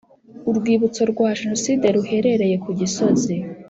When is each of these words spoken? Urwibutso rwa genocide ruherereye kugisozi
Urwibutso 0.49 1.01
rwa 1.11 1.29
genocide 1.39 1.87
ruherereye 1.95 2.55
kugisozi 2.63 3.33